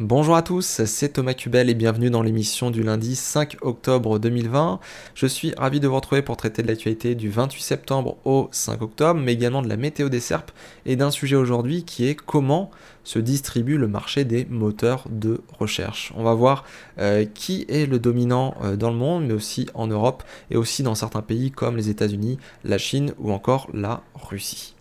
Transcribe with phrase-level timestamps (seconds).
[0.00, 4.80] Bonjour à tous, c'est Thomas Cubel et bienvenue dans l'émission du lundi 5 octobre 2020.
[5.14, 8.80] Je suis ravi de vous retrouver pour traiter de l'actualité du 28 septembre au 5
[8.80, 10.50] octobre, mais également de la météo des serpes
[10.86, 12.70] et d'un sujet aujourd'hui qui est comment
[13.04, 16.10] se distribue le marché des moteurs de recherche.
[16.16, 16.64] On va voir
[16.98, 20.82] euh, qui est le dominant euh, dans le monde, mais aussi en Europe et aussi
[20.82, 24.74] dans certains pays comme les États-Unis, la Chine ou encore la Russie.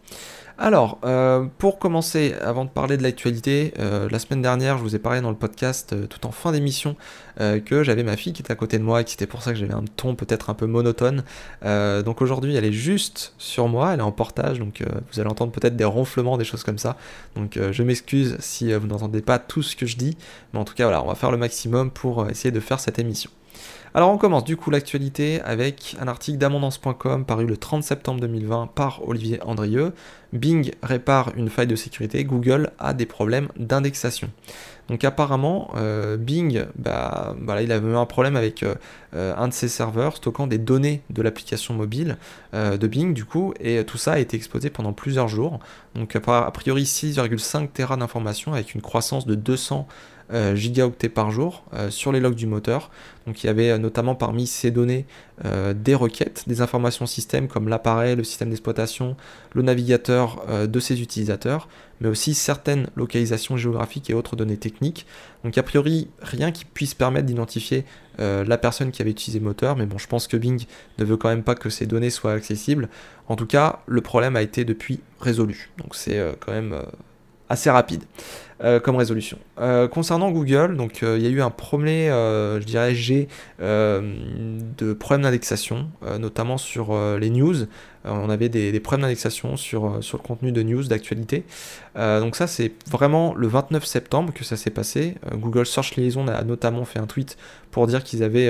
[0.64, 4.96] Alors, euh, pour commencer, avant de parler de l'actualité, euh, la semaine dernière, je vous
[4.96, 6.96] ai parlé dans le podcast, euh, tout en fin d'émission,
[7.66, 9.52] que j'avais ma fille qui était à côté de moi et que c'était pour ça
[9.52, 11.24] que j'avais un ton peut-être un peu monotone.
[11.64, 15.52] donc aujourd'hui, elle est juste sur moi, elle est en portage, donc vous allez entendre
[15.52, 16.98] peut-être des ronflements, des choses comme ça.
[17.36, 20.18] Donc je m'excuse si vous n'entendez pas tout ce que je dis,
[20.54, 23.00] mais en tout cas, voilà, on va faire le maximum pour essayer de faire cette
[23.00, 23.32] émission.
[23.94, 28.68] Alors on commence du coup l'actualité avec un article d'amondance.com paru le 30 septembre 2020
[28.68, 29.92] par Olivier Andrieux.
[30.32, 34.30] Bing répare une faille de sécurité, Google a des problèmes d'indexation.
[34.88, 38.76] Donc apparemment, euh, Bing, bah, il avait eu un problème avec euh,
[39.14, 42.18] euh, un de ses serveurs stockant des données de l'application mobile
[42.54, 45.60] de Bing du coup, et tout ça a été exposé pendant plusieurs jours.
[45.96, 49.88] Donc a priori 6,5 Tera d'informations avec une croissance de 200
[50.34, 52.90] euh, gigaoctets par jour euh, sur les logs du moteur.
[53.28, 55.06] Donc il y avait euh, notamment parmi ces données
[55.74, 59.18] des requêtes, des informations système comme l'appareil, le système d'exploitation,
[59.54, 61.68] le navigateur de ses utilisateurs,
[62.00, 65.08] mais aussi certaines localisations géographiques et autres données techniques.
[65.44, 67.86] Donc a priori rien qui puisse permettre d'identifier
[68.20, 70.64] la personne qui avait utilisé le moteur, mais bon je pense que Bing
[71.00, 72.88] ne veut quand même pas que ces données soient accessibles.
[73.28, 75.72] En tout cas, le problème a été depuis résolu.
[75.80, 76.84] Donc c'est quand même
[77.52, 78.04] assez rapide
[78.64, 79.38] euh, comme résolution.
[79.60, 83.28] Euh, concernant Google, donc euh, il y a eu un premier, je dirais, G
[83.60, 87.66] de problèmes d'indexation, notamment sur les news.
[88.06, 91.44] on avait des, problèmes d'indexation sur, sur le contenu de news, d'actualité.
[91.96, 95.16] donc ça, c'est vraiment le 29 septembre que ça s'est passé.
[95.34, 97.38] Google Search Liaison a notamment fait un tweet
[97.72, 98.50] pour dire qu'ils avaient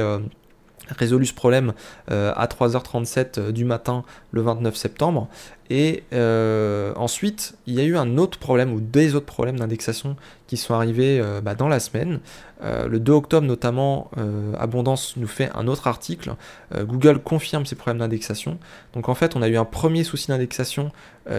[0.89, 1.73] résolu ce problème
[2.07, 5.29] à 3h37 du matin le 29 septembre.
[5.73, 10.17] Et euh, ensuite, il y a eu un autre problème ou des autres problèmes d'indexation
[10.45, 12.19] qui sont arrivés euh, bah, dans la semaine.
[12.61, 14.11] Euh, le 2 octobre notamment,
[14.59, 16.35] Abondance nous fait un autre article.
[16.77, 18.59] Google confirme ses problèmes d'indexation.
[18.93, 20.91] Donc en fait, on a eu un premier souci d'indexation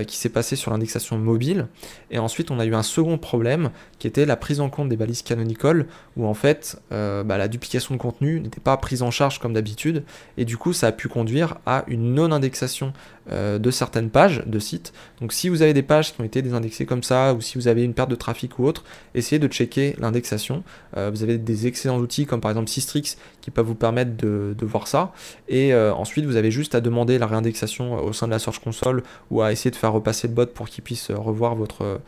[0.07, 1.67] qui s'est passé sur l'indexation mobile.
[2.11, 4.97] Et ensuite, on a eu un second problème qui était la prise en compte des
[4.97, 9.39] balises canonical, où en fait, bah, la duplication de contenu n'était pas prise en charge
[9.39, 10.03] comme d'habitude.
[10.39, 12.93] Et du coup, ça a pu conduire à une non-indexation
[13.31, 14.93] de certaines pages de site.
[15.21, 17.69] Donc si vous avez des pages qui ont été désindexées comme ça, ou si vous
[17.69, 18.85] avez une perte de trafic ou autre,
[19.15, 20.63] essayez de checker l'indexation.
[20.97, 24.55] Euh, vous avez des excellents outils comme par exemple Systrix qui peuvent vous permettre de,
[24.63, 25.13] voir ça.
[25.49, 28.61] Et euh, ensuite, vous avez juste à demander la réindexation au sein de la Search
[28.61, 32.01] Console ou à essayer de faire repasser le bot pour qu'il puisse revoir votre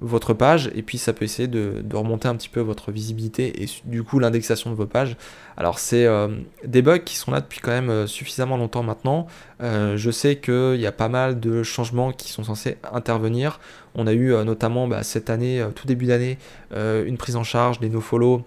[0.00, 3.66] votre page et puis ça peut essayer de, remonter un petit peu votre visibilité et
[3.84, 5.16] du coup l'indexation de vos pages.
[5.56, 6.28] Alors c'est euh,
[6.64, 9.26] des bugs qui sont là depuis quand même euh, suffisamment longtemps maintenant.
[9.62, 13.60] Euh, je sais qu'il y a pas mal de changements qui sont censés intervenir.
[13.94, 16.38] On a eu notamment bah, cette année, tout début d'année,
[16.72, 18.42] une prise en charge des nofollow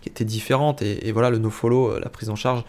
[0.00, 2.64] qui était différente et, voilà le nofollow, la prise en charge,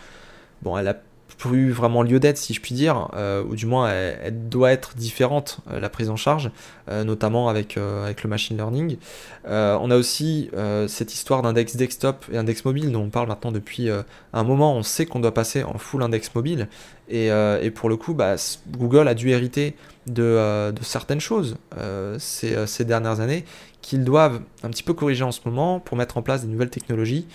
[0.62, 1.02] bon elle a
[1.38, 4.96] plus vraiment lieu d'être, si je puis dire, euh, ou du moins elle, doit être
[4.96, 6.52] différente, euh, la prise en charge,
[6.90, 8.98] euh, notamment avec, avec le machine learning.
[9.46, 10.50] on a aussi
[10.88, 13.90] cette histoire d'index desktop et index mobile dont on parle maintenant depuis
[14.34, 14.76] un moment.
[14.76, 16.68] On sait qu'on doit passer en full index mobile,
[17.10, 18.36] et, et pour le coup, bah,
[18.72, 19.76] Google a dû hériter
[20.08, 21.58] de, de certaines choses
[22.18, 23.46] ces, ces dernières années
[23.82, 26.70] qu'ils doivent un petit peu corriger en ce moment pour mettre en place des nouvelles
[26.70, 27.28] technologies,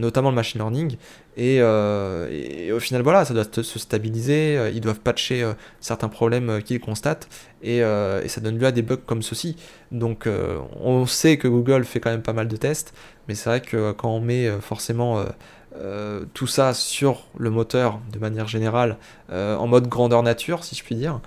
[0.00, 0.96] notamment le machine learning.
[1.38, 5.50] Euh, et, au final, voilà, ça doit se stabiliser, euh, ils doivent patcher
[5.80, 7.28] certains problèmes qu'ils constatent,
[7.62, 7.80] et,
[8.26, 9.56] ça donne lieu à des bugs comme ceci.
[9.90, 10.28] Donc
[10.80, 12.94] on sait que Google fait quand même pas mal de tests,
[13.28, 15.24] mais c'est vrai que quand on met forcément...
[16.34, 18.98] tout ça sur le moteur de manière générale
[19.30, 21.20] en mode grandeur nature si je puis dire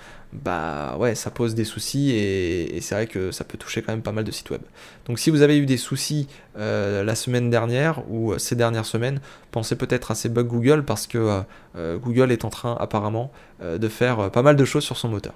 [0.44, 4.02] bah ouais, ça pose des soucis et, c'est vrai que ça peut toucher quand même
[4.02, 4.62] pas mal de sites web.
[5.06, 8.86] Donc si vous avez eu des soucis euh, la semaine dernière ou euh, ces dernières
[8.86, 9.22] semaines,
[9.52, 11.42] pensez peut-être à ces bugs Google parce que
[11.76, 13.32] euh, Google est en train apparemment
[13.62, 15.34] de faire pas mal de choses sur son moteur.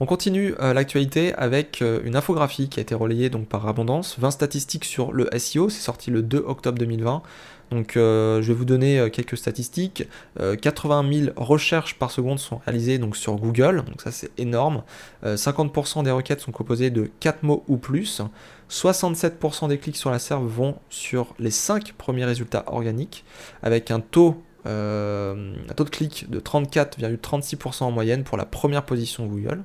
[0.00, 4.84] On continue l'actualité avec une infographie qui a été relayée donc par Abondance, 20 statistiques
[4.84, 7.22] sur le SEO, c'est sorti le 2 octobre 2020.
[7.70, 10.08] Donc euh, je vais vous donner euh, quelques statistiques.
[10.38, 14.82] 80 euh, 000 recherches par seconde sont réalisées donc, sur Google, ça c'est énorme.
[15.24, 18.22] 50% des requêtes sont composées de 4 mots ou plus.
[18.70, 23.24] 67% des clics sur la serve vont sur les 5 premiers résultats organiques,
[23.62, 29.26] avec un taux, un taux de clic de 34,36% en moyenne pour la première position
[29.26, 29.62] Google.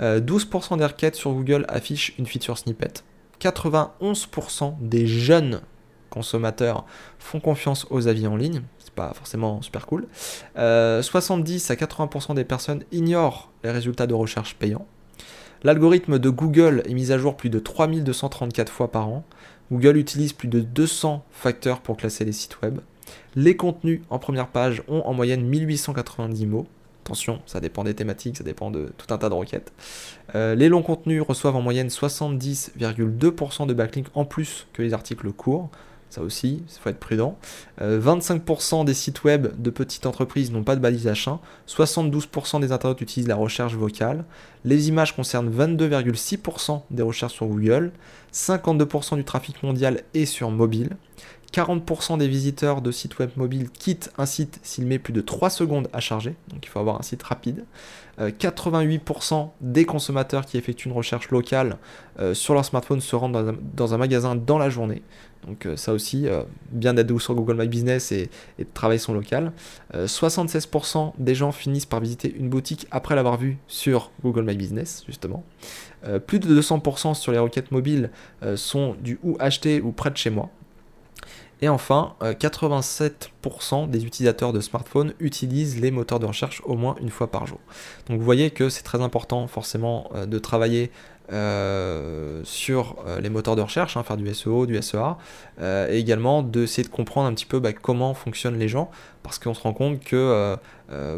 [0.00, 3.02] 12% des requêtes sur Google affichent une feature snippet.
[3.40, 5.60] 91% des jeunes
[6.18, 6.84] consommateurs
[7.18, 8.62] font confiance aux avis en ligne.
[8.78, 10.06] C'est pas forcément super cool.
[10.56, 14.86] 70 à 80% des personnes ignorent les résultats de recherche payants.
[15.64, 19.24] L'algorithme de Google est mis à jour plus de 3234 fois par an.
[19.72, 22.80] Google utilise plus de 200 facteurs pour classer les sites web.
[23.34, 26.66] Les contenus en première page ont en moyenne 1890 mots.
[27.04, 29.72] Attention, ça dépend des thématiques, ça dépend de tout un tas de requêtes.
[30.34, 35.32] Euh, les longs contenus reçoivent en moyenne 70,2% de backlinks en plus que les articles
[35.32, 35.70] courts.
[36.10, 37.38] Ça aussi, il faut être prudent.
[37.80, 41.38] 25% euh, des sites web de petites entreprises n'ont pas de balise H1.
[41.68, 44.24] 72% des internautes utilisent la recherche vocale.
[44.64, 47.92] Les images concernent 22,6% des recherches sur Google.
[48.32, 50.96] 52% du trafic mondial est sur mobile.
[51.52, 55.50] 40% des visiteurs de sites web mobiles quittent un site s'il met plus de 3
[55.50, 57.64] secondes à charger, donc il faut avoir un site rapide.
[58.18, 61.78] 88% euh, des consommateurs qui effectuent une recherche locale
[62.18, 65.02] euh, sur leur smartphone se rendent dans un, magasin dans la journée.
[65.46, 66.26] Donc euh, ça aussi,
[66.70, 68.28] bien d'être sur Google My Business et,
[68.58, 69.52] et de travailler son local.
[69.94, 75.04] 76% des gens finissent par visiter une boutique après l'avoir vue sur Google My Business,
[75.06, 75.44] justement.
[76.26, 78.10] plus de 200% sur les requêtes mobiles
[78.56, 80.50] sont du ou acheté ou près de chez moi.
[81.60, 86.94] Et enfin, 87% euh, des utilisateurs de smartphones utilisent les moteurs de recherche au moins
[87.00, 87.58] une fois par jour.
[88.08, 90.92] Donc vous voyez que c'est très important forcément euh, de travailler
[91.30, 95.18] euh, sur les moteurs de recherche, hein, faire du SEO, du SEA,
[95.60, 98.90] et également d'essayer de comprendre un petit peu bah, comment fonctionnent les gens,
[99.22, 100.56] parce qu'on se rend compte que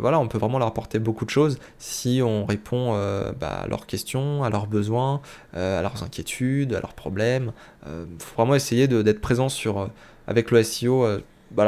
[0.01, 2.91] voilà, on peut vraiment leur apporter beaucoup de choses si on répond
[3.39, 5.21] bah, à leurs questions, à leurs besoins,
[5.53, 7.53] à leurs inquiétudes, à leurs problèmes.
[7.87, 9.91] Il faut vraiment essayer d'être présent sur
[10.31, 11.21] avec le SEO euh,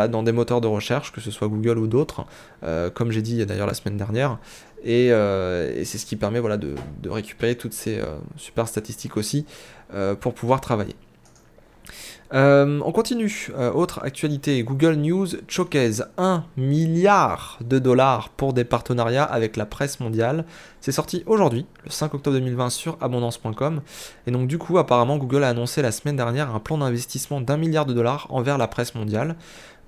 [0.09, 2.25] dans des moteurs de recherche, que ce soit Google ou d'autres,
[2.63, 4.39] euh, comme j'ai dit d'ailleurs la semaine dernière.
[4.85, 6.77] Et, euh, c'est ce qui permet voilà, de,
[7.07, 8.01] récupérer toutes ces
[8.37, 9.45] super statistiques aussi
[10.21, 10.95] pour pouvoir travailler.
[12.33, 13.51] On continue.
[13.75, 20.01] autre actualité, Google News Showcase 1 milliard de dollars pour des partenariats avec la presse
[20.01, 20.45] mondiale.
[20.81, 23.83] C'est sorti aujourd'hui, le 5 octobre 2020 sur abondance.com.
[24.27, 27.57] Et donc du coup, apparemment, Google a annoncé la semaine dernière un plan d'investissement d'un
[27.57, 29.37] milliard de dollars envers la presse mondiale.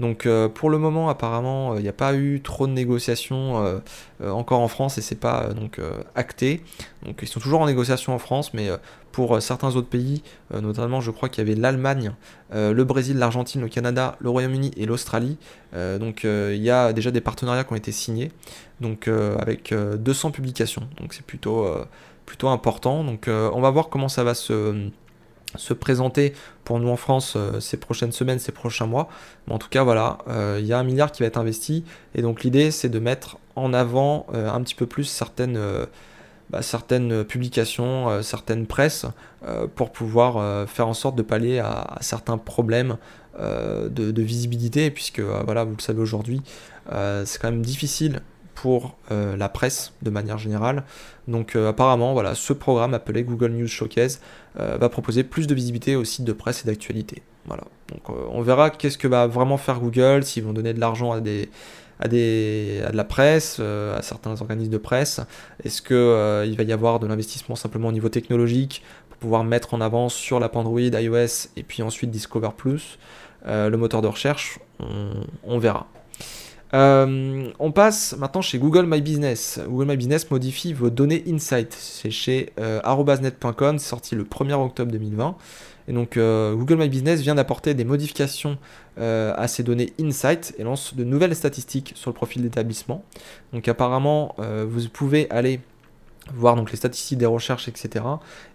[0.01, 3.79] Donc euh, pour le moment, apparemment, il n'y a pas eu trop de négociations euh,
[4.21, 5.81] euh, encore en France et c'est pas donc
[6.15, 6.63] acté.
[7.05, 8.69] Donc ils sont toujours en négociation en France, mais
[9.15, 12.13] pour certains autres pays, notamment je crois qu'il y avait l'Allemagne,
[12.53, 15.39] le Brésil, l'Argentine, le Canada, le Royaume-Uni et l'Australie.
[15.73, 18.33] donc il y a déjà des partenariats qui ont été signés,
[18.81, 19.09] donc
[19.39, 20.89] avec 200 publications.
[21.01, 21.65] Donc c'est plutôt
[22.27, 23.05] plutôt important.
[23.05, 24.91] Donc on va voir comment ça va se
[25.57, 26.35] se présenter
[26.65, 29.09] pour nous en France euh, ces prochaines semaines, ces prochains mois.
[29.47, 31.85] Mais en tout cas, voilà, euh, il y a un milliard qui va être investi.
[32.15, 35.59] Et donc l'idée, c'est de mettre en avant euh, un petit peu plus certaines,
[36.51, 39.07] bah, certaines publications, certaines presses,
[39.75, 42.97] pour pouvoir faire en sorte de pallier à, certains problèmes
[43.39, 46.43] de, visibilité, puisque voilà, vous le savez aujourd'hui,
[46.91, 48.21] c'est quand même difficile
[48.55, 50.85] pour euh, la presse de manière générale.
[51.29, 54.21] Donc euh, apparemment, voilà, ce programme appelé Google News Showcase
[54.59, 57.23] euh, va proposer plus de visibilité aux sites de presse et d'actualité.
[57.47, 57.65] Voilà.
[57.89, 61.21] Donc on verra qu'est-ce que va vraiment faire Google, s'ils vont donner de l'argent à
[61.21, 61.51] des
[62.01, 65.21] à, des, à de la presse, à certains organismes de presse
[65.63, 69.75] Est-ce qu'il il va y avoir de l'investissement simplement au niveau technologique pour pouvoir mettre
[69.75, 72.99] en avant sur l'app Android, iOS et puis ensuite Discover Plus,
[73.47, 74.59] le moteur de recherche
[75.45, 75.87] on verra.
[76.75, 79.61] Euh, on passe maintenant chez Google My Business.
[79.67, 81.73] Google My Business modifie vos données Insight.
[81.73, 85.37] C'est chez euh, arrobasnet.com, c'est sorti le 1er octobre 2020.
[85.89, 88.59] Et donc euh, Google My Business vient d'apporter des modifications
[88.97, 93.03] à ces données Insight et lance de nouvelles statistiques sur le profil d'établissement.
[93.53, 95.59] Donc apparemment, vous pouvez aller
[96.33, 98.05] voir donc les statistiques des recherches, etc.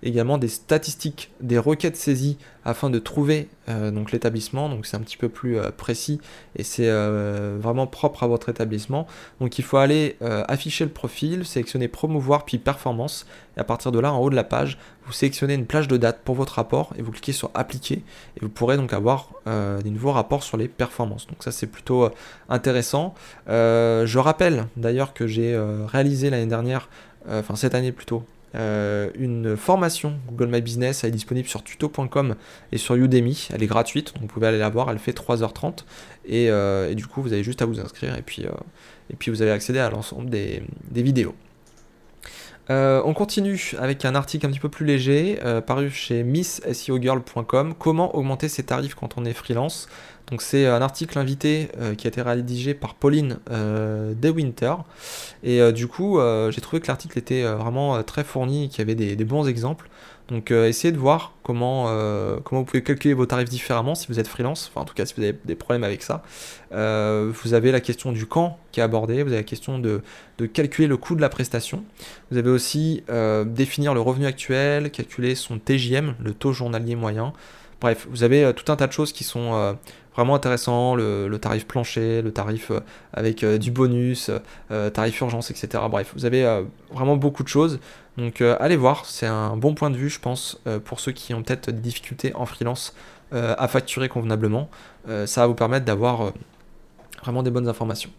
[0.01, 4.69] Également des statistiques des requêtes saisies afin de trouver euh, donc l'établissement.
[4.69, 6.19] Donc c'est un petit peu plus euh, précis
[6.55, 9.07] et c'est euh, vraiment propre à votre établissement.
[9.39, 13.25] Donc il faut aller afficher le profil, sélectionner promouvoir puis performance.
[13.57, 15.97] Et à partir de là, en haut de la page, vous sélectionnez une plage de
[15.97, 18.03] date pour votre rapport et vous cliquez sur appliquer
[18.37, 21.27] et vous pourrez donc avoir des nouveaux rapports sur les performances.
[21.27, 22.09] Donc ça c'est plutôt
[22.49, 23.13] intéressant.
[23.47, 25.57] je rappelle d'ailleurs que j'ai
[25.87, 26.89] réalisé l'année dernière
[27.29, 28.23] enfin cette année plutôt,
[28.55, 32.35] euh, une formation Google My Business, elle est disponible sur tuto.com
[32.71, 35.83] et sur Udemy, elle est gratuite, donc vous pouvez aller la voir, elle fait 3h30
[36.31, 38.45] euh, et, du coup vous avez juste à vous inscrire et puis,
[39.11, 41.35] et puis vous allez accéder à l'ensemble des, vidéos.
[42.69, 48.49] on continue avec un article un petit peu plus léger, paru chez missseogirl.com, comment augmenter
[48.49, 49.87] ses tarifs quand on est freelance?
[50.29, 54.75] Donc c'est un article invité euh, qui a été rédigé par Pauline euh, DeWinter.
[55.43, 56.19] Et euh, du coup,
[56.49, 59.89] j'ai trouvé que l'article était vraiment très fourni et qu'il y avait des, bons exemples.
[60.27, 61.85] Donc essayez de voir comment,
[62.43, 65.05] comment vous pouvez calculer vos tarifs différemment si vous êtes freelance, enfin en tout cas
[65.05, 66.21] si vous avez des problèmes avec ça.
[66.71, 70.01] vous avez la question du quand qui est abordée, vous avez la question de,
[70.37, 71.83] de calculer le coût de la prestation.
[72.29, 73.03] Vous avez aussi
[73.47, 77.33] définir le revenu actuel, calculer son TJM, le taux journalier moyen.
[77.81, 79.77] Bref, vous avez tout un tas de choses qui sont
[80.19, 82.81] vraiment intéressant, le, tarif plancher, le tarif euh,
[83.13, 84.29] avec euh, du bonus,
[84.69, 85.83] euh, tarif urgence, etc.
[85.89, 87.79] Bref, vous avez vraiment beaucoup de choses.
[88.17, 91.41] Donc allez voir, c'est un bon point de vue, je pense, pour ceux qui ont
[91.41, 92.93] peut-être des difficultés en freelance
[93.31, 94.69] à facturer convenablement.
[95.25, 96.33] ça va vous permettre d'avoir
[97.23, 98.09] vraiment des bonnes informations.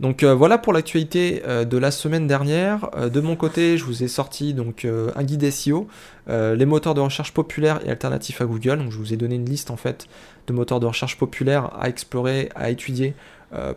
[0.00, 2.88] Donc euh, voilà pour l'actualité euh, de la semaine dernière.
[2.96, 5.86] Euh, de mon côté, je vous ai sorti donc un guide SEO,
[6.28, 8.78] les moteurs de recherche populaires et alternatifs à Google.
[8.78, 10.06] Donc je vous ai donné une liste en fait
[10.46, 13.14] de moteurs de recherche populaires à explorer, à étudier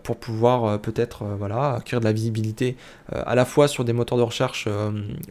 [0.03, 2.77] pour pouvoir peut-être voilà, acquérir de la visibilité
[3.12, 4.68] à la fois sur des moteurs de recherche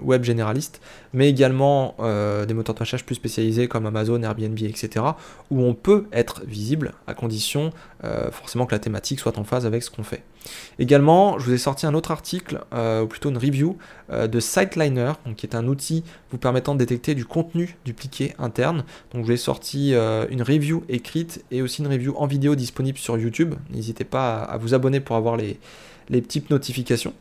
[0.01, 0.81] web généralistes,
[1.13, 5.07] mais également des moteurs de recherche plus spécialisés comme Amazon, Airbnb, etc.,
[5.53, 7.71] où on peut être visible à condition
[8.33, 10.25] forcément que la thématique soit en phase avec ce qu'on fait.
[10.79, 13.77] Également, je vous ai sorti un autre article, ou plutôt une review,
[14.11, 18.85] de Siteliner, donc, qui est un outil vous permettant de détecter du contenu dupliqué interne.
[19.13, 22.99] Donc je vous ai sorti une review écrite et aussi une review en vidéo disponible
[22.99, 23.55] sur YouTube.
[23.71, 25.59] N'hésitez pas à, vous abonner pour avoir les,
[26.09, 27.15] petites notifications.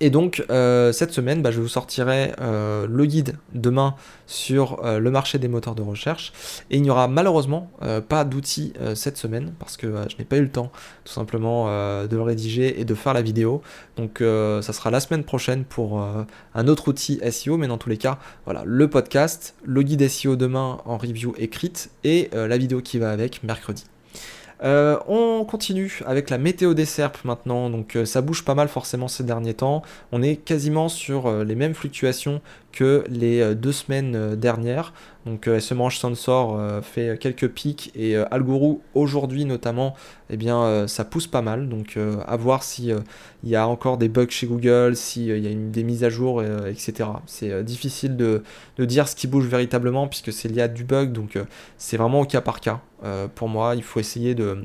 [0.00, 3.94] Et donc euh, cette semaine, bah, je vous sortirai euh, le guide demain
[4.26, 6.32] sur euh, le marché des moteurs de recherche.
[6.70, 7.70] Et il n'y aura malheureusement
[8.08, 10.70] pas d'outils cette semaine parce que je n'ai pas eu le temps
[11.04, 13.62] tout simplement de le rédiger et de faire la vidéo.
[13.96, 16.00] Donc ça sera la semaine prochaine pour
[16.54, 17.56] un autre outil SEO.
[17.56, 21.90] Mais dans tous les cas, voilà, le podcast, le guide SEO demain en review écrite
[22.04, 23.84] et la vidéo qui va avec mercredi.
[24.62, 28.68] Euh, on continue avec la météo des serpes maintenant, donc euh, ça bouge pas mal
[28.68, 29.82] forcément ces derniers temps.
[30.12, 34.92] On est quasiment sur euh, les mêmes fluctuations que les deux semaines dernières.
[35.26, 39.94] Donc SMRange Sensor fait quelques pics et Algorou aujourd'hui notamment,
[40.30, 41.68] eh bien ça pousse pas mal.
[41.68, 42.90] Donc à voir si
[43.42, 46.42] il y a encore des bugs chez Google, s'il y a des mises à jour,
[46.42, 47.10] etc.
[47.26, 48.42] C'est difficile de,
[48.78, 51.38] de, dire ce qui bouge véritablement puisque c'est lié à du bug, donc
[51.76, 52.80] c'est vraiment au cas par cas.
[53.34, 54.64] pour moi, il faut essayer de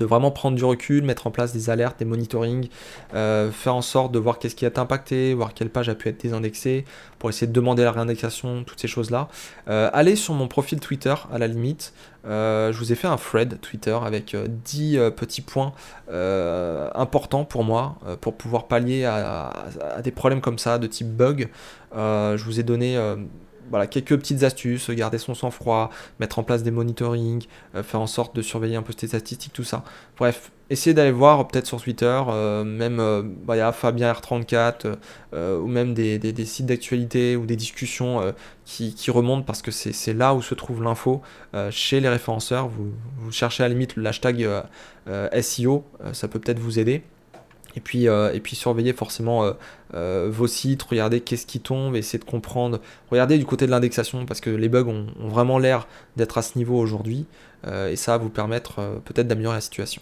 [0.00, 2.68] de vraiment prendre du recul, mettre en place des alertes, des monitorings,
[3.14, 5.94] euh, faire en sorte de voir qu'est-ce qui a été impacté, voir quelle page a
[5.94, 6.86] pu être désindexée,
[7.18, 9.28] pour essayer de demander la réindexation, toutes ces choses-là.
[9.68, 11.92] Euh, allez sur mon profil Twitter à la limite.
[12.26, 15.72] Euh, je vous ai fait un thread Twitter avec 10 petits points
[16.94, 19.52] importants pour moi, pour pouvoir pallier à,
[19.96, 21.50] à, des problèmes comme ça, de type bug.
[21.94, 22.98] je vous ai donné
[23.68, 28.06] voilà, quelques petites astuces, garder son sang-froid, mettre en place des monitorings, euh, faire en
[28.06, 29.84] sorte de surveiller un peu ses statistiques, tout ça.
[30.18, 34.96] Bref, essayez d'aller voir peut-être sur Twitter, euh, même euh, bah, y a Fabien R34,
[35.32, 40.42] ou même des, sites d'actualité ou des discussions qui, remontent parce que c'est là où
[40.42, 41.22] se trouve l'info
[41.70, 42.68] chez les référenceurs.
[42.68, 44.48] Vous, vous, cherchez à la limite le hashtag
[45.40, 47.02] SEO, ça peut peut-être vous aider.
[47.76, 49.54] Et puis, et puis surveiller forcément
[49.94, 52.80] euh, vos sites, regarder qu'est-ce qui tombe, essayer de comprendre,
[53.10, 56.58] regardez du côté de l'indexation parce que les bugs ont, vraiment l'air d'être à ce
[56.58, 57.26] niveau aujourd'hui
[57.90, 60.00] et ça va vous permettre peut-être d'améliorer la situation.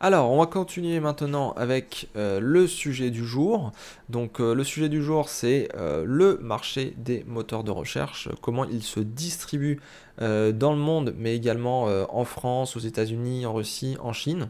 [0.00, 3.72] Alors, on va continuer maintenant avec le sujet du jour.
[4.08, 9.00] Donc, le sujet du jour, c'est le marché des moteurs de recherche, comment ils se
[9.00, 9.80] distribuent
[10.18, 14.48] dans le monde, mais également en France, aux États-Unis, en Russie, en Chine.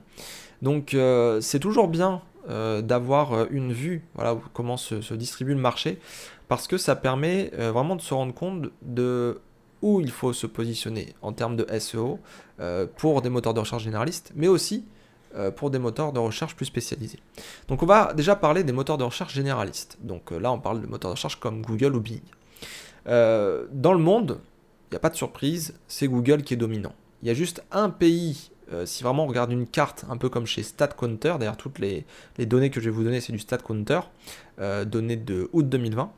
[0.64, 5.60] Donc euh, c'est toujours bien euh, d'avoir euh, une vue, voilà, comment se, distribue le
[5.60, 5.98] marché,
[6.48, 9.40] parce que ça permet vraiment de se rendre compte de
[9.80, 12.18] où il faut se positionner en termes de SEO
[12.96, 14.84] pour des moteurs de recherche généralistes, mais aussi
[15.56, 17.18] pour des moteurs de recherche plus spécialisés.
[17.68, 19.96] Donc on va déjà parler des moteurs de recherche généralistes.
[20.02, 22.20] Donc là on parle de moteurs de recherche comme Google ou Bing.
[23.06, 24.38] dans le monde,
[24.90, 26.94] il n'y a pas de surprise, c'est Google qui est dominant.
[27.22, 30.28] Il y a juste un pays euh, si vraiment on regarde une carte, un peu
[30.28, 32.06] comme chez StatCounter, d'ailleurs toutes les,
[32.38, 34.00] données que je vais vous donner, c'est du StatCounter,
[34.61, 36.11] euh, données de août 2020.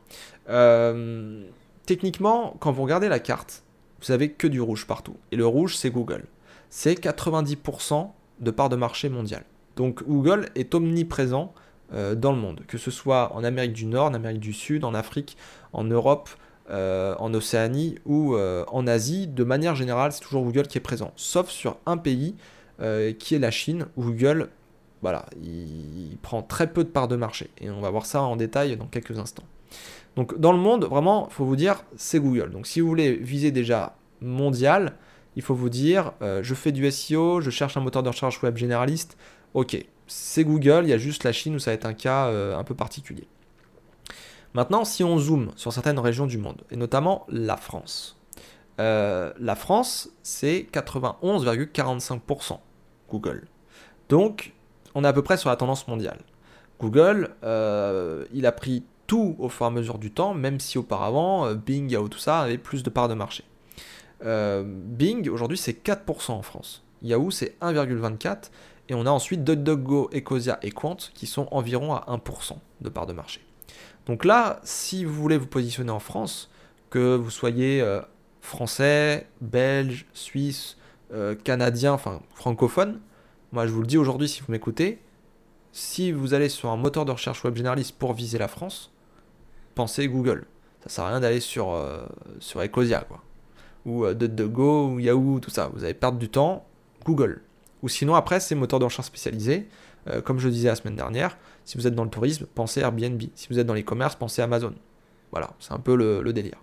[0.49, 1.43] Euh,
[1.85, 3.63] techniquement, quand vous regardez la carte,
[4.01, 5.17] vous avez que du rouge partout.
[5.31, 6.25] Et le rouge, c'est Google.
[6.69, 9.43] C'est 90% de part de marché mondial.
[9.75, 11.53] Donc Google est omniprésent
[11.91, 14.93] dans le monde, que ce soit en Amérique du Nord, en Amérique du Sud, en
[14.93, 15.37] Afrique,
[15.71, 16.29] en Europe,
[16.69, 20.81] euh, en Océanie ou euh, en Asie, de manière générale, c'est toujours Google qui est
[20.81, 21.13] présent.
[21.15, 22.35] Sauf sur un pays
[22.81, 24.49] euh, qui est la Chine, où Google,
[25.01, 27.49] voilà, il, prend très peu de parts de marché.
[27.61, 29.45] Et on va voir ça en détail dans quelques instants.
[30.17, 32.49] Donc dans le monde, vraiment, il faut vous dire, c'est Google.
[32.49, 34.93] Donc si vous voulez viser déjà mondial,
[35.37, 38.57] il faut vous dire, je fais du SEO, je cherche un moteur de recherche web
[38.57, 39.15] généraliste.
[39.53, 42.25] Ok, c'est Google, il y a juste la Chine où ça va être un cas
[42.25, 43.27] un peu particulier.
[44.57, 48.17] Maintenant, si on zoome sur certaines régions du monde, et notamment la France,
[48.79, 52.57] euh, la France, c'est 91,45%
[53.07, 53.45] Google.
[54.09, 54.55] Donc,
[54.95, 56.17] on est à peu près sur la tendance mondiale.
[56.79, 60.79] Google, euh, il a pris tout au fur et à mesure du temps, même si
[60.79, 63.43] auparavant, euh, Bing, Yahoo, tout ça avait plus de parts de marché.
[64.23, 66.83] Bing, aujourd'hui, c'est 4% en France.
[67.03, 68.49] Yahoo, c'est 1,24%.
[68.89, 73.05] Et on a ensuite DuckDuckGo, Ecosia et Quant qui sont environ à 1% de parts
[73.05, 73.46] de marché.
[74.07, 76.49] Donc là, si vous voulez vous positionner en France,
[76.89, 78.01] que vous soyez euh,
[78.39, 80.77] français, belge, suisse,
[81.13, 83.01] euh, canadien, enfin francophone,
[83.51, 84.99] moi je vous le dis aujourd'hui si vous m'écoutez,
[85.73, 88.93] si vous allez sur un moteur de recherche web généraliste pour viser la France,
[89.75, 90.45] pensez Google.
[90.83, 92.05] Ça sert à rien d'aller sur, euh,
[92.55, 93.21] Ecosia, quoi.
[93.85, 95.69] Ou DuckDuckGo, ou Yahoo, tout ça.
[95.73, 96.65] Vous allez perdre du temps,
[97.05, 97.41] Google.
[97.83, 99.07] Ou sinon après, c'est moteur de recherche
[100.07, 100.23] spécialisé.
[100.23, 103.21] comme je disais la semaine dernière, si vous êtes dans le tourisme, pensez Airbnb.
[103.35, 104.73] Si vous êtes dans les commerces, pensez Amazon.
[105.31, 106.57] Voilà, c'est un peu le, délire.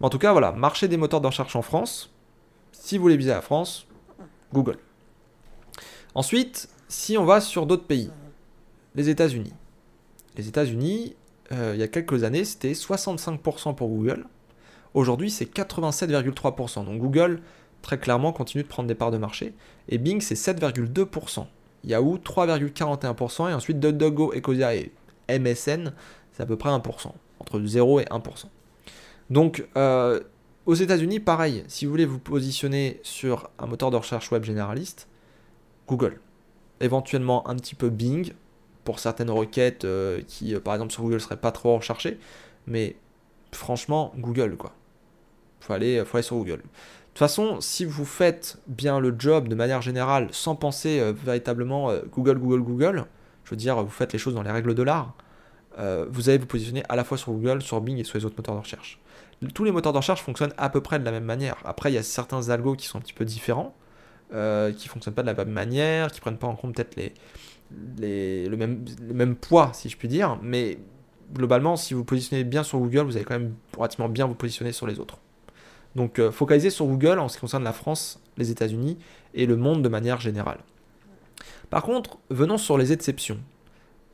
[0.00, 2.10] Mais en tout cas, voilà, marché des moteurs de recherche en France.
[2.72, 3.86] Si vous voulez viser la France,
[4.52, 4.78] Google.
[6.14, 8.10] Ensuite, si on va sur d'autres pays,
[8.94, 9.52] les États-Unis.
[10.36, 11.14] Les États-Unis,
[11.52, 14.26] euh, il y a quelques années, c'était 65% pour Google.
[14.94, 16.84] Aujourd'hui, c'est 87,3%.
[16.84, 17.42] Donc Google,
[17.82, 19.54] très clairement, continue de prendre des parts de marché.
[19.88, 21.46] Et Bing, c'est 7,2%.
[21.84, 24.92] Yahoo 3,41% et ensuite DuckDuckGo, Ecosia et
[25.28, 25.92] MSN,
[26.32, 28.46] c'est à peu près 1%, entre 0 et 1%.
[29.30, 30.20] Donc euh,
[30.66, 35.08] aux États-Unis, pareil, si vous voulez vous positionner sur un moteur de recherche web généraliste,
[35.88, 36.20] Google.
[36.80, 38.32] Éventuellement un petit peu Bing
[38.84, 42.18] pour certaines requêtes euh, qui, euh, par exemple, sur Google seraient pas trop recherchées,
[42.66, 42.96] mais
[43.52, 44.72] franchement, Google quoi.
[45.60, 46.62] Faut aller, faut aller sur Google.
[47.10, 51.12] De toute façon, si vous faites bien le job de manière générale, sans penser euh,
[51.12, 53.04] véritablement euh, Google, Google, Google,
[53.44, 55.14] je veux dire, vous faites les choses dans les règles de l'art,
[55.78, 58.24] euh, vous allez vous positionner à la fois sur Google, sur Bing et sur les
[58.24, 59.00] autres moteurs de recherche.
[59.54, 61.56] Tous les moteurs de recherche fonctionnent à peu près de la même manière.
[61.64, 63.74] Après, il y a certains algos qui sont un petit peu différents,
[64.30, 66.96] qui ne fonctionnent pas de la même manière, qui prennent pas en compte peut-être
[67.98, 70.78] les, le, même, le même poids, si je puis dire, mais
[71.34, 74.72] globalement, si vous positionnez bien sur Google, vous allez quand même relativement bien vous positionner
[74.72, 75.18] sur les autres.
[75.94, 78.98] Donc euh, focaliser sur Google en ce qui concerne la France, les États-Unis
[79.34, 80.58] et le monde de manière générale.
[81.68, 83.38] Par contre, venons sur les exceptions.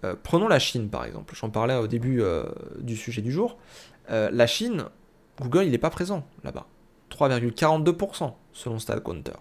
[0.04, 1.34] Euh, prenons la Chine par exemple.
[1.34, 2.44] J'en parlais au début euh,
[2.78, 3.56] du sujet du jour.
[4.08, 4.84] la Chine,
[5.40, 6.66] Google, il n'est pas présent là-bas.
[7.10, 9.32] 3,42% selon StatCounter.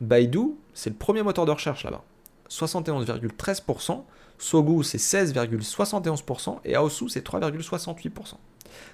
[0.00, 2.04] Baidu, c'est le premier moteur de recherche là-bas.
[2.50, 4.04] 71,13%.
[4.38, 6.58] Sogu, c'est 16,71%.
[6.64, 8.34] Et Aosu, c'est 3,68%.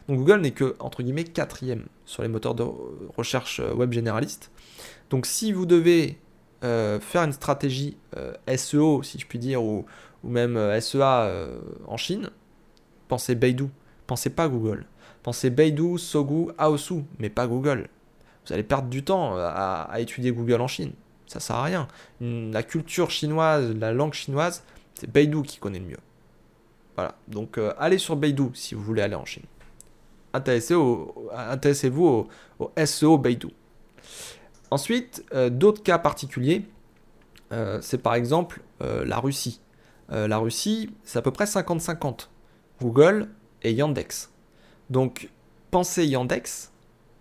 [0.08, 2.64] Donc Google n'est que, entre guillemets, quatrième sur les moteurs de
[3.16, 4.50] recherche euh, web généralistes.
[5.10, 6.18] Donc si vous devez
[6.62, 9.84] euh, faire une stratégie euh, SEO, si je puis dire, ou,
[10.22, 11.36] même SEA
[11.86, 12.30] en Chine,
[13.08, 13.66] pensez Baidu,
[14.06, 14.86] pensez pas Google.
[15.22, 17.88] Pensez Baidu, Sogu, Aosu, mais pas Google.
[18.46, 20.92] Vous allez perdre du temps à, étudier Google en Chine.
[21.26, 21.88] Ça sert à rien.
[22.20, 24.62] la culture chinoise, la langue chinoise,
[24.94, 26.00] c'est Baidu qui connaît le mieux.
[26.96, 27.14] Voilà.
[27.28, 29.44] Donc allez sur Baidu si vous voulez aller en Chine
[30.34, 33.48] intéressez-vous au, SEO Baidu.
[34.70, 36.66] Ensuite, euh, d'autres cas particuliers,
[37.52, 39.60] euh, c'est par exemple euh, la Russie.
[40.10, 42.28] la Russie, c'est à peu près 50-50.
[42.80, 43.28] Google
[43.62, 44.30] et Yandex.
[44.90, 45.30] Donc,
[45.70, 46.72] pensez Yandex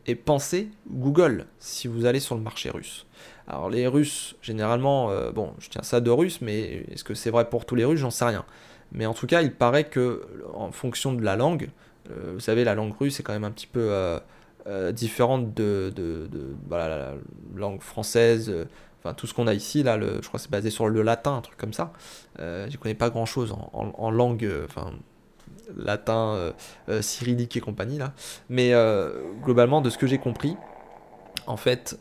[0.06, 3.06] et pensez Google si vous allez sur le marché russe.
[3.48, 7.50] Alors les Russes, généralement, bon, je tiens ça de Russes, mais est-ce que c'est vrai
[7.50, 8.00] pour tous les Russes?
[8.00, 8.46] J'en sais rien.
[8.94, 10.22] Mais en tout cas, il paraît que,
[10.54, 11.70] en fonction de la langue,
[12.12, 14.20] euh, vous savez, la langue russe est quand même un petit peu euh,
[14.68, 15.92] euh, différente de,
[16.70, 17.14] la
[17.56, 18.54] langue française
[19.00, 21.36] enfin tout ce qu'on a ici là je crois que c'est basé sur le latin
[21.36, 21.92] un truc comme ça.
[22.40, 24.92] Euh, je connais pas grand chose en, langue enfin
[25.76, 26.54] latin
[27.02, 28.14] cyrillique et compagnie là.
[28.50, 28.74] Mais
[29.44, 30.56] globalement de ce que j'ai compris
[31.48, 32.00] en fait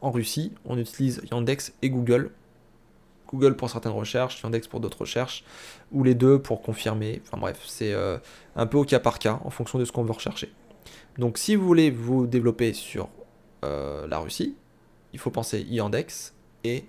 [0.00, 2.30] en Russie on utilise Yandex et Google
[3.32, 5.44] Google pour certaines recherches, Yandex pour d'autres recherches,
[5.90, 7.22] ou les deux pour confirmer.
[7.26, 8.18] Enfin bref, c'est euh,
[8.56, 10.52] un peu au cas par cas en fonction de ce qu'on veut rechercher.
[11.18, 13.08] Donc si vous voulez vous développer sur
[13.64, 14.54] euh, la Russie,
[15.12, 16.84] il faut penser Yandex et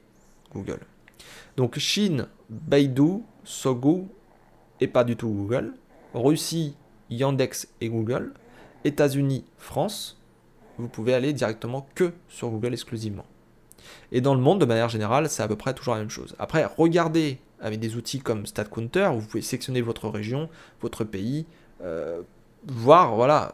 [0.53, 0.79] Google.
[1.55, 4.05] Donc Chine, Baidu, Sogu
[4.79, 5.73] et pas du tout Google.
[6.13, 6.75] Russie,
[7.09, 8.33] Yandex et Google.
[8.83, 10.21] États-Unis, France.
[10.77, 13.25] Vous pouvez aller directement que sur Google exclusivement.
[14.11, 16.35] Et dans le monde, de manière générale, c'est à peu près toujours la même chose.
[16.39, 20.49] Après, regardez avec des outils comme StatCounter, vous pouvez sélectionner votre région,
[20.81, 21.45] votre pays,
[21.81, 22.21] euh,
[22.67, 23.53] voir voilà,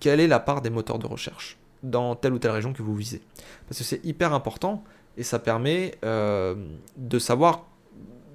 [0.00, 2.94] quelle est la part des moteurs de recherche dans telle ou telle région que vous
[2.94, 3.22] visez.
[3.68, 4.84] Parce que c'est hyper important
[5.16, 6.54] et ça permet euh,
[6.96, 7.64] de savoir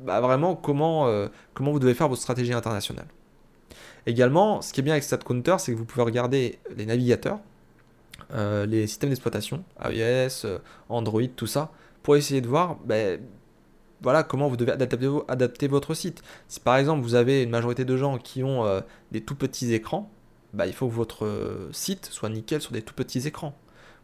[0.04, 3.08] bah, vraiment comment, euh, comment vous devez faire votre stratégie internationale.
[4.08, 7.40] Également, ce qui est bien avec StatCounter, c'est que vous pouvez regarder les navigateurs,
[8.34, 11.72] euh, les systèmes d'exploitation, iOS, euh, Android, tout ça,
[12.04, 13.20] pour essayer de voir ben,
[14.02, 16.24] voilà, comment vous devez adapter, votre site.
[16.48, 18.82] Si par exemple vous avez une majorité de gens qui ont euh,
[19.12, 20.12] des tout petits écrans,
[20.54, 23.56] bah, il faut que votre site soit nickel sur des tout petits écrans.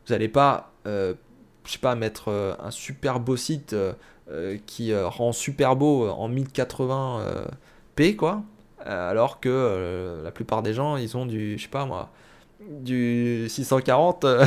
[0.05, 1.15] Vous n'allez pas, je
[1.65, 3.75] sais pas, mettre un super beau site
[4.65, 8.43] qui rend super beau en 1080p, quoi,
[8.85, 12.11] alors que la plupart des gens, ils ont du, je sais pas moi,
[12.67, 14.45] du 640 euh,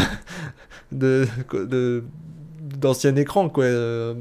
[0.92, 2.04] de,
[2.60, 3.64] d'anciens écrans quoi.
[3.64, 4.14] Euh,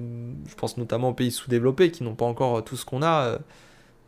[0.48, 3.38] je pense notamment aux pays sous-développés qui n'ont pas encore tout ce qu'on a euh,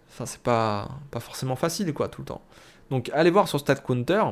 [0.10, 2.42] enfin c'est pas pas forcément facile quoi tout le temps.
[2.90, 4.24] Donc allez voir sur StatCounter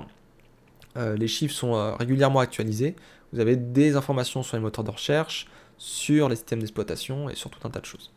[0.95, 2.93] les chiffres sont régulièrement actualisés.
[3.31, 7.49] Vous avez des informations sur les moteurs de recherche sur les systèmes d'exploitation et sur
[7.49, 8.11] tout un tas de choses.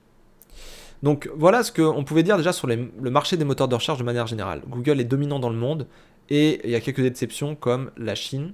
[1.04, 4.04] Donc voilà ce qu'on pouvait dire déjà sur le marché des moteurs de recherche de
[4.04, 4.62] manière générale.
[4.66, 5.86] Google est dominant dans le monde
[6.30, 8.52] et il y a quelques exceptions comme la Chine,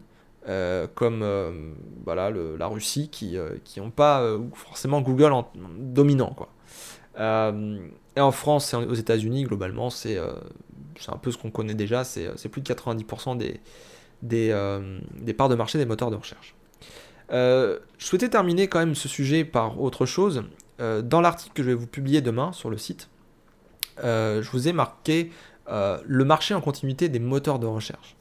[0.48, 1.50] euh, comme euh,
[2.04, 3.36] voilà, la Russie qui
[3.76, 6.34] n'ont euh, pas forcément Google en, dominant.
[6.34, 6.48] Quoi.
[8.16, 12.48] et en France et aux États-Unis, globalement, c'est un peu ce qu'on connaît déjà, c'est
[12.48, 13.60] plus de 90% des,
[14.22, 14.80] des,
[15.20, 16.54] des, parts de marché des moteurs de recherche.
[17.30, 20.44] je souhaitais terminer quand même ce sujet par autre chose.
[20.78, 23.10] dans l'article que je vais vous publier demain sur le site,
[24.02, 25.30] je vous ai marqué
[25.70, 28.16] euh, le marché en continuité des moteurs de recherche.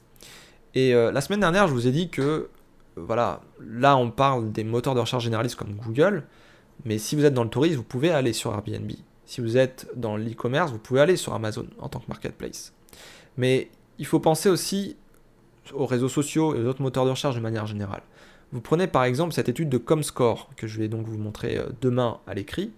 [0.74, 2.50] Et euh, la semaine dernière, je vous ai dit que, euh,
[2.96, 6.24] voilà, là on parle des moteurs de recherche généralistes comme Google,
[6.84, 8.90] mais si vous êtes dans le tourisme, vous pouvez aller sur Airbnb.
[9.24, 12.72] Si vous êtes dans l'e-commerce, vous pouvez aller sur Amazon en tant que marketplace.
[13.36, 14.96] Mais il faut penser aussi
[15.72, 18.02] aux réseaux sociaux et aux autres moteurs de recherche de manière générale.
[18.52, 22.20] Vous prenez par exemple cette étude de Comscore, que je vais donc vous montrer demain
[22.26, 22.72] à l'écrit.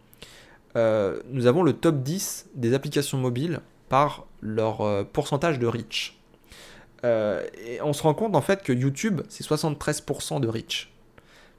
[0.75, 6.19] nous avons le top 10 des applications mobiles par leur euh, pourcentage de reach.
[7.05, 10.93] Euh, et on se rend compte en fait que YouTube c'est 73% de reach,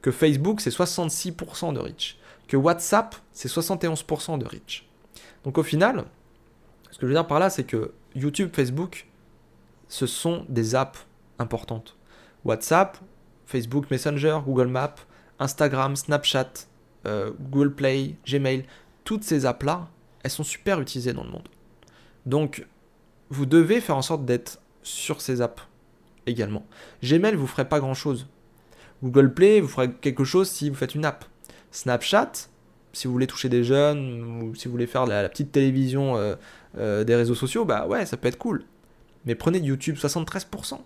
[0.02, 2.18] que Facebook c'est 66% de reach,
[2.48, 4.88] que WhatsApp c'est 71% de reach.
[5.44, 6.06] Donc au final,
[6.92, 9.08] ce que je veux dire par là c'est que YouTube, Facebook,
[9.88, 11.06] ce sont des apps
[11.40, 11.96] importantes.
[12.46, 12.98] WhatsApp,
[13.46, 14.96] Facebook Messenger, Google Maps,
[15.40, 16.52] Instagram, Snapchat,
[17.08, 18.66] euh, Google Play, Gmail,
[19.04, 19.90] toutes ces apps-là,
[20.24, 21.48] elles sont super utilisées dans le monde.
[22.26, 22.66] Donc,
[23.30, 25.64] vous devez faire en sorte d'être sur ces apps
[26.28, 26.66] également.
[27.04, 28.28] Gmail, vous ferez pas grand chose.
[29.04, 31.26] Google Play, vous ferez quelque chose si vous faites une app.
[31.72, 32.32] Snapchat,
[32.94, 36.36] si vous voulez toucher des jeunes ou si vous voulez faire la, petite télévision euh,
[36.78, 38.64] euh, des réseaux sociaux, bah ouais, ça peut être cool.
[39.26, 40.80] Mais prenez YouTube, 73%.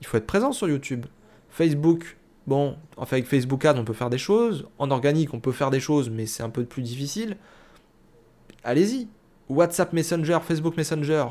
[0.00, 1.06] Il faut être présent sur YouTube.
[1.50, 4.68] Facebook, bon, enfin avec Facebook Ads, on peut faire des choses.
[4.78, 7.36] En organique, on peut faire des choses, mais c'est un peu plus difficile.
[8.62, 9.08] Allez-y,
[9.50, 11.26] WhatsApp Messenger, Facebook Messenger,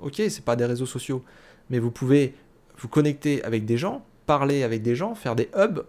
[0.00, 1.24] ok, c'est pas des réseaux sociaux,
[1.70, 2.34] mais vous pouvez
[2.78, 5.84] vous connecter avec des gens, parler avec des gens, faire des hubs,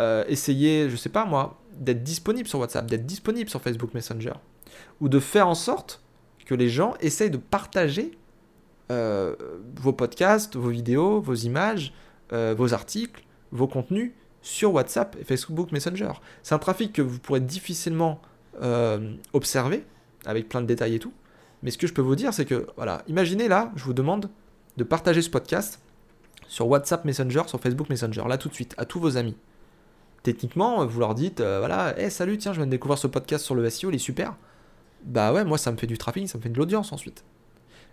[0.00, 4.32] euh, essayer, je sais pas moi, d'être disponible sur WhatsApp, d'être disponible sur Facebook Messenger,
[5.02, 6.02] ou de faire en sorte
[6.46, 8.12] que les gens essayent de partager
[8.90, 9.36] euh,
[9.76, 11.92] vos podcasts, vos vidéos, vos images,
[12.32, 16.12] euh, vos articles, vos contenus sur WhatsApp et Facebook Messenger.
[16.42, 18.22] C'est un trafic que vous pourrez difficilement
[19.32, 19.84] observer
[20.26, 21.12] avec plein de détails et tout.
[21.62, 24.28] Mais ce que je peux vous dire, c'est que, voilà, imaginez là, je vous demande
[24.76, 25.80] de partager ce podcast
[26.46, 29.36] sur WhatsApp Messenger, sur Facebook Messenger, là tout de suite, à tous vos amis.
[30.22, 33.44] Techniquement, vous leur dites, euh, voilà, hey, salut, tiens, je viens de découvrir ce podcast
[33.44, 34.36] sur le SEO, il est super.
[35.04, 37.24] Bah ouais, moi ça me fait du trafic, ça me fait de l'audience ensuite.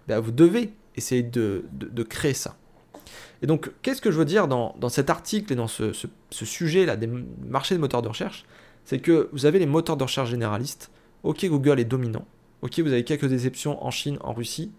[0.08, 1.64] Bah vous devez essayer de,
[2.10, 2.58] créer ça.
[3.42, 6.96] Et donc, qu'est-ce que je veux dire dans, cet article et dans ce, ce sujet-là
[6.96, 8.46] des marchés de moteurs de recherche?
[8.86, 10.92] C'est que vous avez les moteurs de recherche généralistes
[11.24, 12.26] Ok, Google est dominant.
[12.62, 14.72] Ok, vous avez quelques déceptions en Chine, en Russie.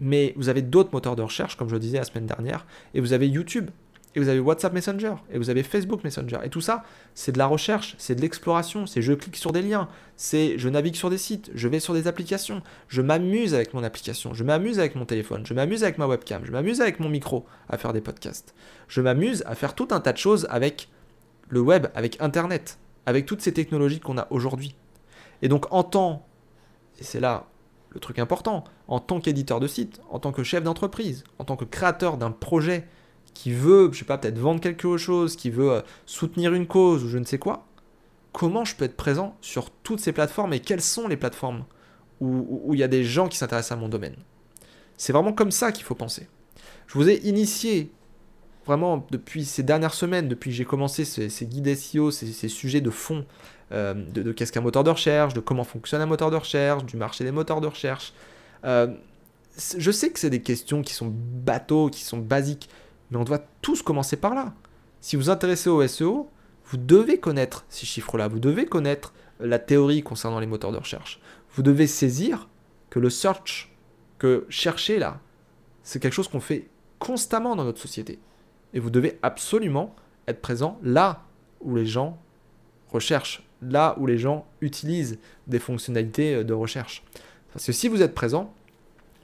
[0.00, 2.66] Mais vous avez d'autres moteurs de recherche, comme je le disais la semaine dernière.
[2.94, 3.70] Et vous avez YouTube.
[4.14, 5.14] Et vous avez WhatsApp Messenger.
[5.30, 6.38] Et vous avez Facebook Messenger.
[6.44, 6.84] Et tout ça,
[7.14, 8.86] c'est de la recherche, c'est de l'exploration.
[8.86, 9.88] C'est je clique sur des liens.
[10.16, 11.50] C'est je navigue sur des sites.
[11.54, 12.62] Je vais sur des applications.
[12.88, 14.34] Je m'amuse avec mon application.
[14.34, 15.46] Je m'amuse avec mon téléphone.
[15.46, 16.42] Je m'amuse avec ma webcam.
[16.44, 18.54] Je m'amuse avec mon micro à faire des podcasts.
[18.88, 20.88] Je m'amuse à faire tout un tas de choses avec
[21.48, 24.74] le web, avec Internet, avec toutes ces technologies qu'on a aujourd'hui.
[25.42, 26.26] Et donc en tant,
[26.98, 27.46] et c'est là
[27.90, 31.56] le truc important, en tant qu'éditeur de site, en tant que chef d'entreprise, en tant
[31.56, 32.88] que créateur d'un projet
[33.34, 37.04] qui veut, je sais pas, peut-être vendre quelque chose, qui veut euh, soutenir une cause
[37.04, 37.66] ou je ne sais quoi,
[38.32, 41.64] comment je peux être présent sur toutes ces plateformes et quelles sont les plateformes
[42.20, 44.14] où il y a des gens qui s'intéressent à mon domaine?
[44.96, 46.28] C'est vraiment comme ça qu'il faut penser.
[46.86, 47.90] Je vous ai initié
[48.66, 52.90] vraiment depuis ces dernières semaines, depuis que j'ai commencé ces, guides SEO, ces, sujets de
[52.90, 53.24] fond
[53.72, 56.96] euh, de, qu'est-ce qu'un moteur de recherche, de comment fonctionne un moteur de recherche, du
[56.96, 58.12] marché des moteurs de recherche.
[58.64, 58.88] Euh,
[59.76, 62.68] je sais que c'est des questions qui sont bateaux, qui sont basiques,
[63.10, 64.54] mais on doit tous commencer par là.
[65.00, 66.30] Si vous vous intéressez au SEO,
[66.66, 71.20] vous devez connaître ces chiffres-là, vous devez connaître la théorie concernant les moteurs de recherche.
[71.54, 72.48] Vous devez saisir
[72.88, 73.74] que le search,
[74.18, 75.20] que chercher là,
[75.82, 78.20] c'est quelque chose qu'on fait constamment dans notre société.
[78.74, 79.94] Et vous devez absolument
[80.26, 81.24] être présent là
[81.60, 82.18] où les gens
[82.90, 87.02] recherchent, là où les gens utilisent des fonctionnalités euh, de recherche.
[87.52, 88.52] Parce que si vous êtes présent,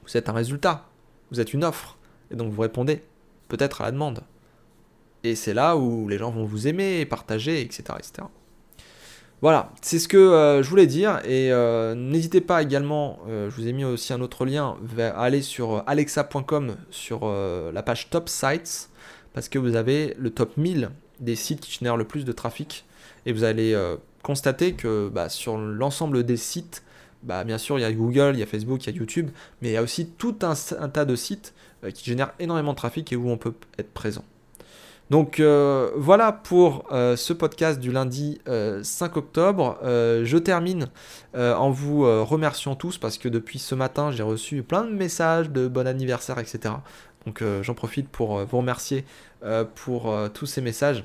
[0.05, 0.87] vous êtes un résultat,
[1.31, 1.97] vous êtes une offre,
[2.31, 3.03] et donc vous répondez
[3.47, 4.23] peut-être à la demande.
[5.23, 7.83] Et c'est là où les gens vont vous aimer, partager, etc.
[7.97, 8.27] etc.
[9.41, 11.19] Voilà, c'est ce que euh, je voulais dire.
[11.25, 15.41] Et euh, n'hésitez pas également, je vous ai mis aussi un autre lien, à aller
[15.41, 18.89] sur alexa.com sur la page Top Sites,
[19.39, 20.89] parce que vous avez le top 1000
[21.21, 22.83] des sites qui génèrent le plus de trafic.
[23.25, 23.73] Et vous allez
[24.21, 26.83] constater que bah, sur l'ensemble des sites,
[27.23, 29.29] bah, bien sûr, il y a Google, il y a Facebook, il y a YouTube,
[29.61, 30.55] mais il y a aussi tout un,
[30.89, 31.53] tas de sites
[31.85, 34.25] euh, qui génèrent énormément de trafic et où on peut être présent.
[35.09, 39.79] Donc euh, voilà pour euh, ce podcast du lundi 5 octobre.
[39.81, 40.89] je termine
[41.33, 45.67] en vous remerciant tous parce que depuis ce matin j'ai reçu plein de messages de
[45.67, 46.75] bon anniversaire, etc.
[47.25, 49.05] Donc j'en profite pour vous remercier
[49.75, 51.03] pour tous ces messages.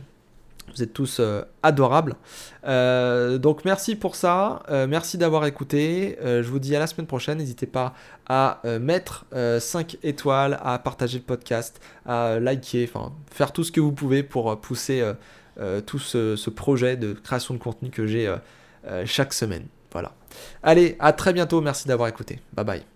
[0.73, 2.17] Vous êtes tous euh, adorables.
[2.67, 4.63] Euh, donc merci pour ça.
[4.71, 6.17] Euh, merci d'avoir écouté.
[6.23, 7.39] je vous dis à la semaine prochaine.
[7.39, 7.95] N'hésitez pas
[8.27, 9.27] à mettre
[9.61, 14.23] 5 étoiles, à partager le podcast, à liker, enfin faire tout ce que vous pouvez
[14.23, 15.05] pour pousser
[15.87, 18.35] tout ce, ce, projet de création de contenu que j'ai
[19.05, 19.67] chaque semaine.
[19.93, 20.15] Voilà.
[20.63, 21.61] Allez, à très bientôt.
[21.61, 22.41] Merci d'avoir écouté.
[22.55, 22.94] Bye bye.